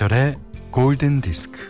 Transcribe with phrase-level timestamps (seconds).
[0.00, 0.36] 김현철의
[0.70, 1.60] 골든 디스크.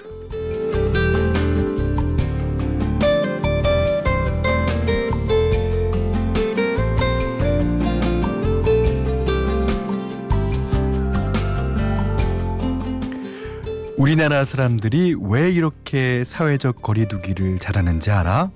[13.96, 18.52] 우리나라 사람들이 왜 이렇게 사회적 거리두기를 잘하는지 알아?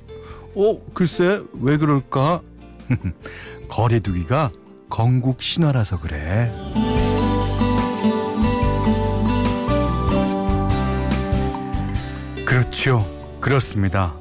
[0.55, 2.43] 어, 글쎄, 왜 그럴까?
[3.69, 4.53] 거리두기가
[4.89, 6.53] 건국 신화라서 그래.
[12.65, 13.07] 그렇죠.
[13.41, 14.15] 그렇습니다.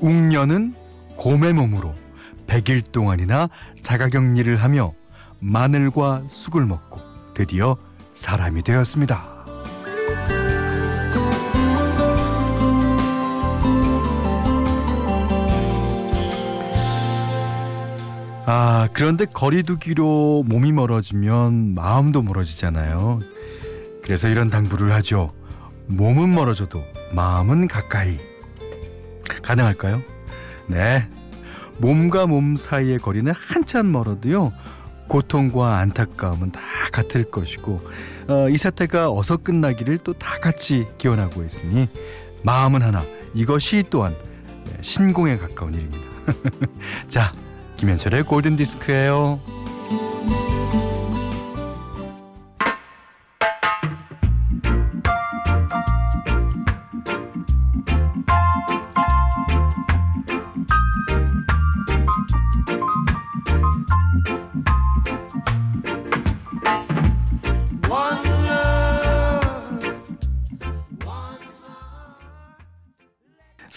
[0.00, 0.74] 웅녀는
[1.16, 1.94] 곰의 몸으로
[2.46, 3.50] 100일 동안이나
[3.82, 4.94] 자가격리를 하며
[5.38, 7.00] 마늘과 쑥을 먹고
[7.34, 7.76] 드디어
[8.14, 9.22] 사람이 되었습니다.
[18.46, 23.20] 아, 그런데 거리두기로 몸이 멀어지면 마음도 멀어지잖아요.
[24.02, 25.32] 그래서 이런 당부를 하죠.
[25.86, 26.82] 몸은 멀어져도
[27.14, 28.18] 마음은 가까이.
[29.42, 30.02] 가능할까요?
[30.66, 31.08] 네.
[31.78, 34.52] 몸과 몸 사이의 거리는 한참 멀어도요.
[35.08, 36.60] 고통과 안타까움은 다
[36.92, 37.80] 같을 것이고
[38.28, 41.88] 어, 이 사태가 어서 끝나기를 또 다 같이 기원하고 있으니
[42.42, 43.04] 마음은 하나
[43.34, 44.14] 이것이 또한
[44.64, 46.04] 네, 신공에 가까운 일입니다.
[47.08, 47.32] 자
[47.76, 49.40] 김현철의 골든 디스크예요.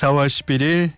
[0.08, 0.94] 4월 11일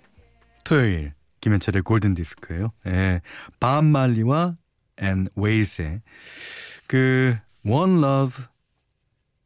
[0.64, 2.72] 토요일 김현철의 골든 디스크예요.
[2.86, 3.22] 예.
[3.60, 4.56] 밥 말리와
[4.98, 6.02] and Wailers의
[6.88, 8.46] 그 One Love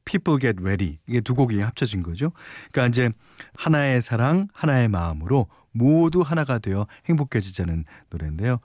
[0.03, 2.33] People Get Ready 이게 두 곡이 합쳐진 거죠.
[2.71, 3.09] 그러니까 이제
[3.55, 8.59] 하나의 사랑, 하나의 마음으로 모두 하나가 되어 행복해지자는 노래인데요.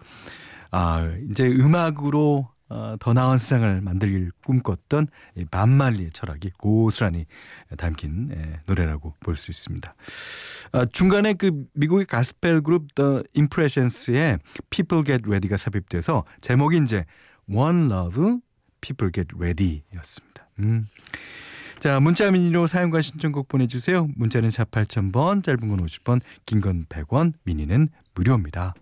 [0.73, 5.07] 아, 이제 음악으로 어, 더 나은 세상을 만들길 꿈꿨던
[5.37, 7.27] 이 밥 말리의 철학이 고스란히
[7.77, 9.95] 담긴 예, 노래라고 볼 수 있습니다.
[10.73, 14.39] 아, 중간에 그 미국의 가스펠 그룹 The Impressions의
[14.71, 17.05] People Get Ready가 삽입돼서 제목이 이제
[17.51, 18.39] One Love
[18.81, 20.49] People Get Ready였습니다.
[20.59, 20.85] 음.
[21.79, 24.09] 자, 문자 미니로 사용과 신청곡 보내주세요.
[24.17, 28.75] 문자는 샵 8000번, 짧은 건 50번, 긴건 100원, 미니는 무료입니다.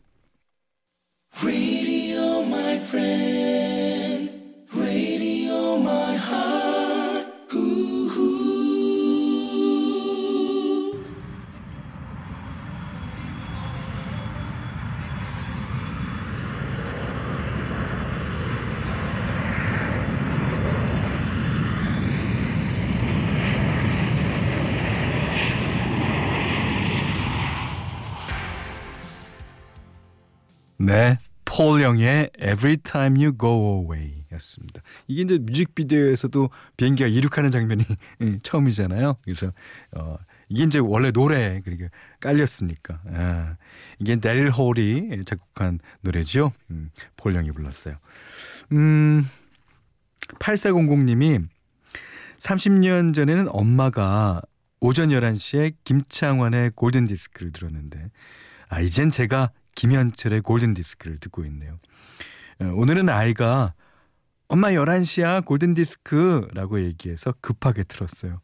[30.87, 31.19] 네.
[31.45, 34.83] 폴 영의 Every Time You Go Away 였습니다.
[35.07, 37.85] 이게 이제 뮤직비디오에서도 비행기가 이륙하는 장면이
[38.43, 39.17] 처음이잖아요.
[39.23, 39.53] 그래서
[39.97, 40.17] 어
[40.49, 41.89] 이게 이제 원래 노래 그러니까
[42.21, 43.57] 깔렸으니까 아,
[43.99, 46.53] 이게 데릴 홀이 작곡한 노래죠.
[46.71, 47.97] 음, 폴 영이 불렀어요.
[48.73, 49.25] 음
[50.41, 51.45] 8400님이
[52.39, 54.43] 30년 전에는 엄마가
[54.81, 58.11] 오전 11시에 김창완의 골든 디스크를 들었는데
[58.69, 61.79] 아 이젠 제가 김현철의 골든 디스크를 듣고 있네요.
[62.61, 63.75] 어, 오늘은 아이가
[64.49, 68.41] 엄마 11시야 골든 디스크라고 얘기해서 급하게 틀었어요.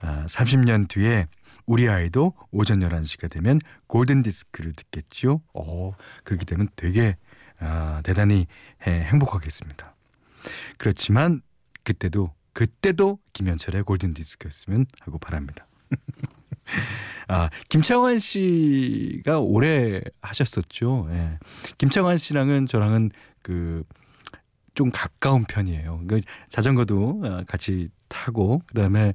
[0.00, 1.26] 아, 30년 뒤에
[1.66, 5.42] 우리 아이도 오전 11시가 되면 골든 디스크를 듣겠죠.
[5.54, 5.92] 어,
[6.24, 7.16] 그렇게 되면 되게
[7.58, 8.46] 아, 대단히
[8.86, 9.94] 해, 행복하겠습니다.
[10.78, 11.42] 그렇지만
[11.84, 15.66] 그때도 그때도 김현철의 골든 디스크였으면 하고 바랍니다.
[17.28, 21.08] 아, 김창완 씨가 오래 하셨었죠.
[21.12, 21.38] 예.
[21.78, 23.10] 김창완 씨랑은 저랑은
[23.42, 23.84] 그
[24.74, 26.02] 좀 가까운 편이에요.
[26.08, 29.12] 그 자전거도 어, 같이 타고 그다음에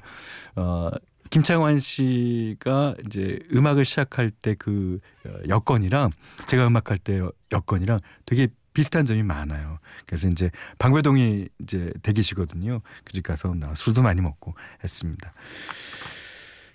[0.56, 0.92] 어
[1.30, 6.12] 김창완 씨가 이제 음악을 시작할 때그 어, 여건이랑
[6.48, 7.22] 제가 음악할 때
[7.52, 9.80] 여건이랑 되게 비슷한 점이 많아요.
[10.06, 12.81] 그래서 이제 방배동이 이제 대기시거든요.
[13.06, 14.54] 그 집 가서 나 술도 많이 먹고
[14.84, 15.31] 했습니다.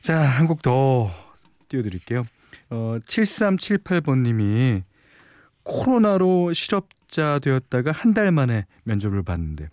[0.01, 1.11] 자, 한 곡 더
[1.69, 2.25] 띄워드릴게요.
[2.71, 4.83] 어, 7378번님이
[5.63, 9.69] 코로나로 실업자 되었다가 한 달 만에 면접을 봤는데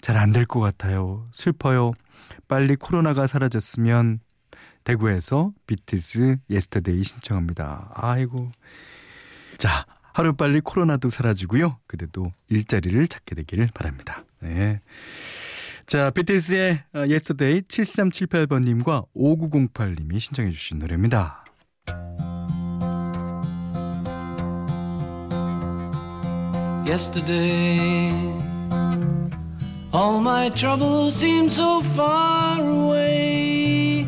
[0.00, 1.26] 잘 안 될 것 같아요.
[1.32, 1.92] 슬퍼요.
[2.48, 4.20] 빨리 코로나가 사라졌으면
[4.84, 7.90] 대구에서 비트스 예스터데이 신청합니다.
[7.94, 8.50] 아이고.
[9.58, 9.84] 자,
[10.14, 11.78] 하루빨리 코로나도 사라지고요.
[11.86, 14.24] 그래도 일자리를 찾게 되기를 바랍니다.
[14.40, 14.80] 네.
[15.90, 21.44] 자, BTS의 Yesterday 7378번님과 5908님이 신청해 주신 노래입니다.
[26.86, 28.12] Yesterday
[29.92, 34.06] All my troubles seem so far away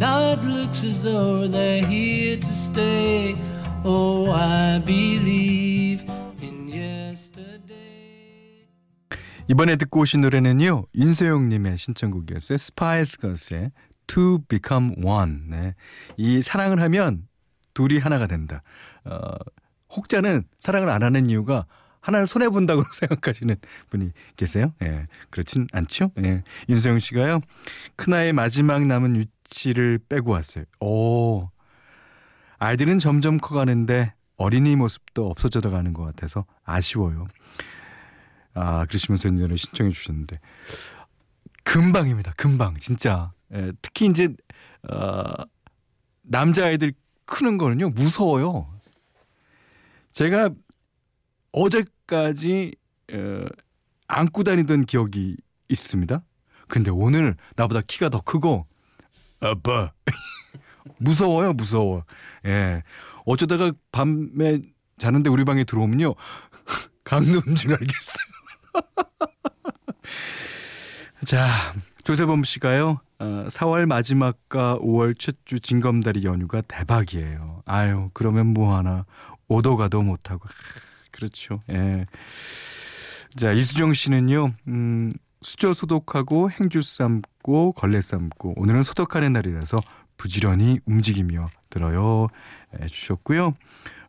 [0.00, 3.34] Now it looks as though they're here to stay
[3.84, 5.63] Oh, I believe
[9.48, 12.56] 이번에 듣고 오신 노래는요 인세용님의 신청곡이었어요.
[12.56, 13.72] 스파이스 걸스의
[14.06, 15.42] To Become One.
[15.48, 15.74] 네.
[16.16, 17.26] 이 사랑을 하면
[17.74, 18.62] 둘이 하나가 된다.
[19.04, 19.34] 어,
[19.94, 21.66] 혹자는 사랑을 안 하는 이유가
[22.00, 23.56] 하나를 손해 본다고 생각하시는
[23.90, 24.72] 분이 계세요.
[24.82, 26.10] 예, 그렇진 않죠.
[26.24, 27.40] 예, 윤소영 씨가요
[27.96, 30.64] 큰아이의 마지막 남은 유치를 빼고 왔어요.
[30.80, 31.48] 오,
[32.58, 37.26] 아이들은 점점 커가는데 어린이 모습도 없어져 가는 것 같아서 아쉬워요.
[38.54, 40.38] 아, 그러시면서 이 노래 신청해 주셨는데
[41.64, 42.32] 금방입니다.
[42.36, 43.32] 금방 진짜.
[43.52, 44.28] 예, 특히 이제
[44.90, 45.32] 어,
[46.22, 46.92] 남자아이들
[47.24, 48.72] 크는 거는요 무서워요.
[50.12, 50.50] 제가
[51.52, 52.74] 어제까지
[53.12, 53.44] 어,
[54.06, 55.36] 안고 다니던 기억이
[55.68, 56.22] 있습니다.
[56.68, 58.66] 근데 오늘 나보다 키가 더 크고
[59.40, 59.92] 아빠
[60.98, 62.04] 무서워요 무서워.
[62.46, 62.82] 예
[63.26, 64.60] 어쩌다가 밤에
[64.98, 66.14] 자는데 우리 방에 들어오면요
[67.04, 68.33] 강도인 줄 알겠어요.
[71.26, 71.48] 자,
[72.02, 73.00] 조세범 씨가요.
[73.18, 77.62] 어, 4월 마지막과 5월 첫주 징검다리 연휴가 대박이에요.
[77.64, 79.06] 아유, 그러면 뭐 하나
[79.48, 80.48] 오도 가도 못 하고.
[81.10, 81.62] 그렇죠.
[81.70, 82.06] 예.
[83.36, 84.50] 자, 이수정 씨는요.
[84.68, 85.12] 음,
[85.42, 89.78] 수저 소독하고 행주 삶고 걸레 삶고 오늘은 소독하는 날이라서
[90.16, 92.28] 부지런히 움직이며 들어요.
[92.80, 93.52] 해 주셨고요.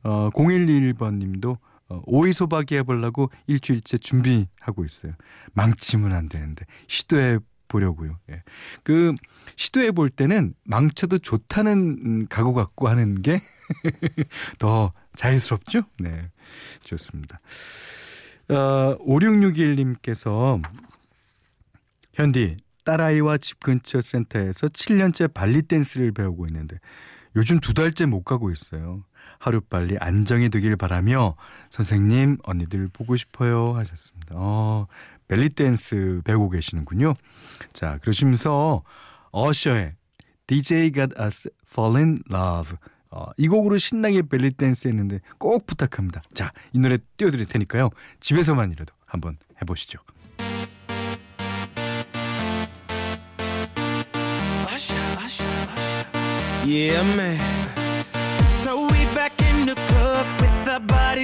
[0.04, 1.58] 어, 0121번 님도 어,
[2.06, 5.14] 오이 소박이 해보려고 일주일째 준비하고 있어요.
[5.54, 8.18] 망치면 안 되는데 시도해 보려고요.
[8.30, 8.44] 예.
[8.84, 9.14] 그
[9.56, 13.40] 시도해 볼 때는 망쳐도 좋다는 음, 각오 갖고 하는 게
[14.60, 15.84] 더 자연스럽죠?
[16.00, 16.32] 네.
[16.84, 17.40] 좋습니다.
[18.50, 20.62] 어, 5661님께서
[22.14, 26.80] 현디 딸아이와 집 근처 센터에서 7년째 벨리 댄스를 배우고 있는데
[27.36, 29.04] 요즘 두 달째 못 가고 있어요.
[29.40, 31.36] 하루빨리 안정이 되길 바라며
[31.70, 34.36] 선생님 언니들 보고 싶어요 하셨습니다.
[34.36, 34.88] 어,
[35.28, 37.16] 벨리 댄스 배우고 계시는군요.
[37.74, 38.84] 자, 그러시면서
[39.32, 39.94] 어셔의
[40.48, 42.78] DJ Got Us Fallin' in Love
[43.12, 46.22] 어, 이 곡으로 신나게 벨리 댄스 했는데 꼭 부탁합니다.
[46.34, 47.90] 자, 이 노래 띄워드릴 테니까요.
[48.20, 50.00] 집에서만이라도 한번 해보시죠.
[56.68, 57.65] Yeah.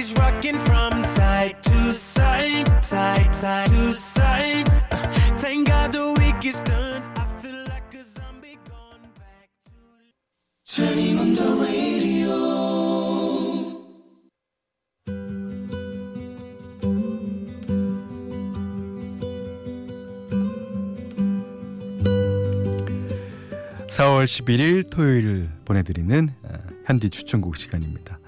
[0.02, 4.68] Bodies rocking from side to side, side, side to side.
[5.38, 7.02] Thank God the week is done.
[7.16, 12.32] I feel like a zombie gone back to turning on the radio.
[23.88, 26.34] (4월 11일) 토요일 보내드리는
[26.86, 28.18] 현디 추천곡 시간입니다.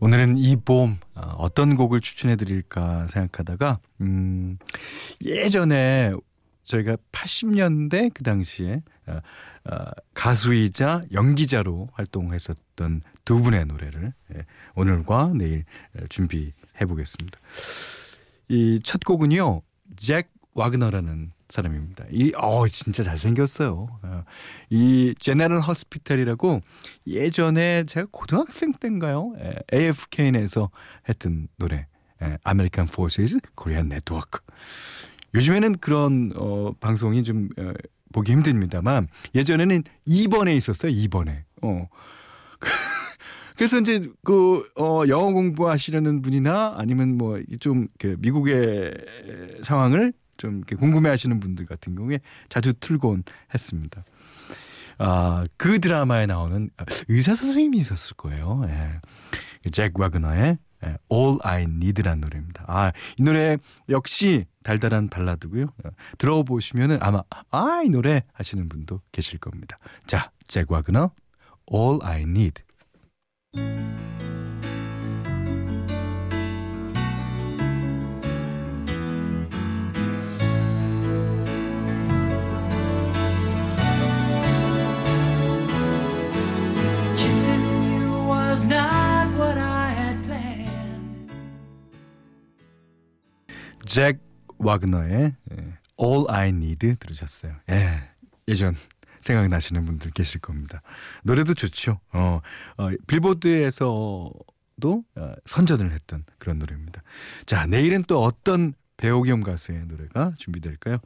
[0.00, 4.58] 오늘은 이 봄 어, 떤 곡을 추천해 드릴까 생각하다가 음
[5.24, 6.12] 예전에
[6.62, 9.20] 저희가 80년대 그 당시에 어,
[9.70, 15.64] 어, 가수이자 연기자로 활동했었던 두 분의 노래를 예, 오늘과 내일
[16.08, 16.50] 준비해
[16.86, 17.38] 보겠습니다.
[18.48, 19.62] 이 첫 곡은요.
[19.96, 22.04] 잭 와그너라는 사람입니다.
[22.10, 23.88] 이, 어, 진짜 잘생겼어요.
[24.02, 24.24] 어,
[24.70, 26.60] 이 General Hospital이라고
[27.06, 29.32] 예전에 제가 고등학생 때인가요?
[29.72, 30.70] AFKN에서
[31.08, 31.86] 했던 노래.
[32.42, 34.40] American Forces Korean Network.
[35.34, 37.72] 요즘에는 그런 어, 방송이 좀 어,
[38.12, 40.90] 보기 힘듭니다만 예전에는 2번에 있었어요.
[40.92, 41.42] 2번에.
[41.62, 41.86] 어.
[43.56, 47.88] 그래서 이제 그 어, 영어 공부하시려는 분이나 아니면 뭐 좀
[48.18, 48.94] 미국의
[49.62, 54.04] 상황을 좀 이렇게 궁금해하시는 분들 같은 경우에 자주 틀곤 했습니다.
[54.98, 56.70] 아, 그 드라마에 나오는
[57.08, 58.62] 의사 선생님이 있었을 거예요.
[58.66, 59.00] 예.
[59.70, 62.64] 잭 와그너의 예, All I Need라는 노래입니다.
[62.66, 63.56] 아, 이 노래
[63.88, 65.64] 역시 달달한 발라드고요.
[65.64, 69.78] 어, 들어보시면은 아마 아, 이 노래 하시는 분도 계실 겁니다.
[70.06, 71.10] 자, 잭 와그너
[71.72, 72.62] All I Need.
[93.88, 94.20] 잭
[94.58, 95.34] 와그너의
[96.00, 97.56] All I Need 들으셨어요.
[97.70, 98.02] 예,
[98.46, 98.76] 예전
[99.20, 100.82] 생각나시는 분들 계실 겁니다.
[101.24, 101.98] 노래도 좋죠.
[102.12, 102.40] 어,
[102.76, 104.44] 어 빌보드에서도
[105.16, 107.00] 어, 선전을 했던 그런 노래입니다.
[107.46, 110.98] 자, 내일은 또 어떤 배우겸 가수의 노래가 준비될까요?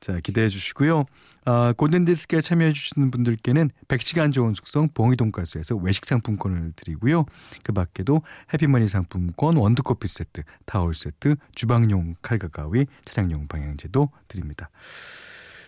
[0.00, 1.04] 자, 기대해 주시고요.
[1.44, 7.26] 아, 골든디스크에 참여해 주시는 분들께는 100시간 좋은 숙성 봉이 돈가스에서 외식 상품권을 드리고요.
[7.62, 8.22] 그 밖에도
[8.52, 14.70] 해피머니 상품권, 원두커피 세트, 타월 세트, 주방용 칼과 가위, 차량용 방향제도 드립니다.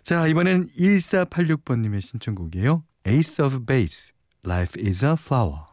[0.03, 2.85] 자, 이번엔 1486번님의 신청곡이에요.
[3.07, 4.13] Ace of Base,
[4.45, 5.65] Life is a Flower.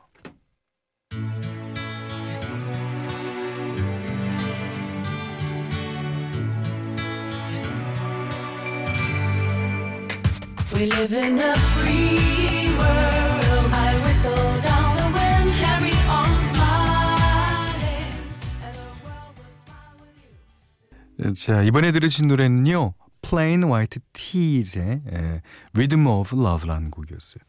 [21.36, 22.94] 자, 이번에 들으신 노래는요.
[23.24, 25.42] Plain White Tees의 예,
[25.74, 27.42] Rhythm of Love라는 곡이었어요.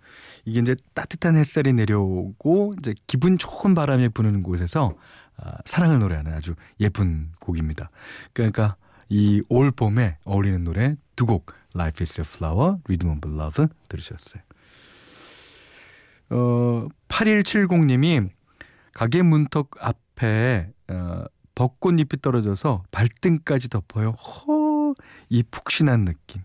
[0.46, 4.94] 이게 이제 따뜻한 햇살이 내려오고 이제 기분 좋은 바람이 부는 곳에서
[5.36, 7.90] 아, 사랑을 노래하는 아주 예쁜 곡입니다.
[8.32, 8.76] 그러니까
[9.10, 14.42] 이 올 봄에 어울리는 노래 두 곡 Life is a Flower, Rhythm of Love 들으셨어요.
[16.30, 18.30] 어, 8170님이
[18.94, 24.10] 가게 문턱 앞에 어, 벚꽃잎이 떨어져서 발등까지 덮어요.
[24.10, 24.94] 허,
[25.28, 26.42] 이 푹신한 느낌.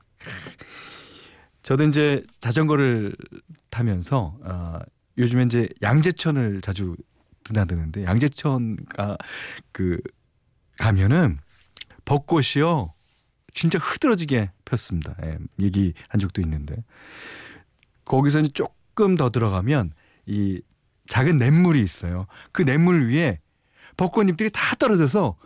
[1.61, 3.15] 저도 이제 자전거를
[3.69, 4.79] 타면서 어,
[5.17, 6.95] 요즘에 이제 양재천을 자주
[7.43, 9.17] 드나드는데 양재천 가
[9.71, 9.99] 그
[10.77, 11.39] 가면은
[12.05, 12.93] 벚꽃이요
[13.53, 15.15] 진짜 흐드러지게 폈습니다.
[15.23, 16.83] 예, 얘기한 적도 있는데
[18.05, 19.93] 거기서 이제 조금 더 들어가면
[20.25, 20.61] 이
[21.07, 22.27] 작은 냇물이 있어요.
[22.51, 23.39] 그 냇물 위에
[23.97, 25.37] 벚꽃잎들이 다 떨어져서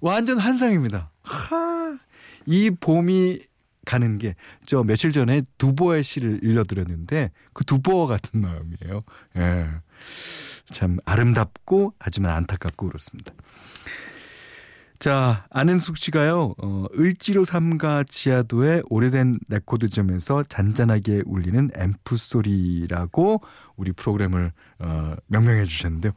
[0.00, 1.10] 완전 환상입니다.
[1.22, 1.98] 하,
[2.46, 3.42] 이 봄이
[3.84, 4.34] 가는 게
[4.66, 9.02] 저 며칠 전에 두보의 시를 읽어드렸는데 그 두보 같은 마음이에요.
[9.36, 9.68] 예.
[10.72, 13.32] 참 아름답고 하지만 안타깝고 그렇습니다.
[14.98, 23.42] 자, 안은숙 씨가요, 어, 을지로 삼가 지하도의 오래된 레코드점에서 잔잔하게 울리는 앰프 소리라고
[23.76, 26.12] 우리 프로그램을 어, 명명해 주셨는데요.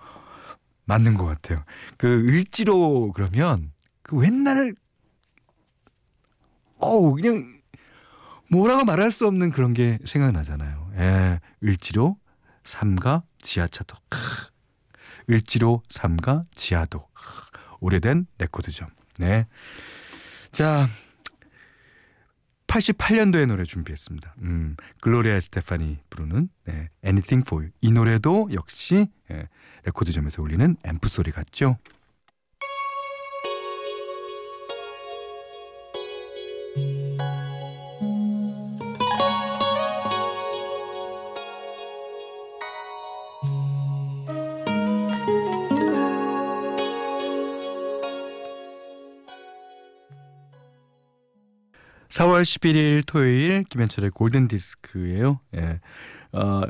[0.86, 1.63] 맞는 것 같아요.
[1.98, 3.71] 그 을지로 그러면
[4.01, 4.74] 그 옛날,
[6.77, 7.59] 어우, 그냥
[8.50, 10.91] 뭐라고 말할 수 없는 그런 게 생각나잖아요.
[10.98, 12.17] 예, 을지로
[12.63, 13.95] 삼가 지하차도.
[15.29, 17.05] 을지로 삼가 지하도.
[17.79, 18.89] 오래된 레코드점.
[19.17, 19.48] 네.
[20.51, 20.88] 자,
[22.67, 24.36] 88년도의 노래 준비했습니다.
[24.43, 27.71] 음, 글로리아 스테파니 부르는 네, Anything for You.
[27.81, 29.48] 이 노래도 역시 예,
[29.86, 31.77] 레코드점에서 울리는 앰프 소리 같죠?
[52.19, 55.39] 4월 11일 토요일 김현철의 골든 디스크예요.
[55.55, 55.79] 예.
[56.33, 56.63] 어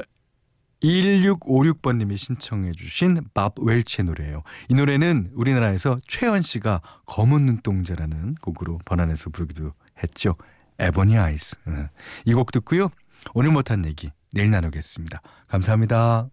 [0.84, 4.44] 1656번님이 신청해 주신 밥 웰치의 노래예요.
[4.70, 10.36] 이 노래는 우리나라에서 최현 씨가 검은 눈동자라는 곡으로 번안해서 부르기도 했죠.
[10.78, 11.56] 에버니 아이스.
[11.68, 11.90] 예.
[12.26, 12.90] 이곡 듣고요.
[13.34, 15.20] 오늘 못한 얘기 내일 나누겠습니다.
[15.48, 16.30] 감사합니다.